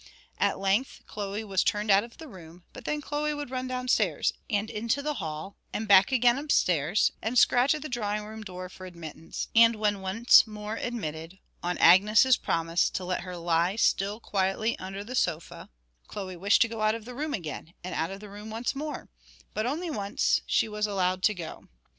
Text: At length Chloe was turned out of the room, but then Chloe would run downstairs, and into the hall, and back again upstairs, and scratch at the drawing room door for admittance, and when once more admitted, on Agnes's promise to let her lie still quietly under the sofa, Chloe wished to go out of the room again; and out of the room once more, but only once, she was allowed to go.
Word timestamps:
At 0.39 0.57
length 0.57 1.03
Chloe 1.05 1.43
was 1.43 1.63
turned 1.63 1.91
out 1.91 2.03
of 2.03 2.17
the 2.17 2.27
room, 2.27 2.63
but 2.73 2.85
then 2.85 3.01
Chloe 3.01 3.35
would 3.35 3.51
run 3.51 3.67
downstairs, 3.67 4.33
and 4.49 4.67
into 4.67 5.03
the 5.03 5.13
hall, 5.21 5.57
and 5.71 5.87
back 5.87 6.11
again 6.11 6.39
upstairs, 6.39 7.11
and 7.21 7.37
scratch 7.37 7.75
at 7.75 7.83
the 7.83 7.87
drawing 7.87 8.25
room 8.25 8.41
door 8.43 8.67
for 8.67 8.87
admittance, 8.87 9.47
and 9.53 9.75
when 9.75 10.01
once 10.01 10.47
more 10.47 10.75
admitted, 10.75 11.37
on 11.61 11.77
Agnes's 11.77 12.35
promise 12.37 12.89
to 12.89 13.05
let 13.05 13.21
her 13.21 13.37
lie 13.37 13.75
still 13.75 14.19
quietly 14.19 14.75
under 14.79 15.03
the 15.03 15.13
sofa, 15.13 15.69
Chloe 16.07 16.35
wished 16.35 16.63
to 16.63 16.67
go 16.67 16.81
out 16.81 16.95
of 16.95 17.05
the 17.05 17.13
room 17.13 17.35
again; 17.35 17.75
and 17.83 17.93
out 17.93 18.09
of 18.09 18.21
the 18.21 18.29
room 18.31 18.49
once 18.49 18.73
more, 18.73 19.07
but 19.53 19.67
only 19.67 19.91
once, 19.91 20.41
she 20.47 20.67
was 20.67 20.87
allowed 20.87 21.21
to 21.21 21.35
go. 21.35 21.67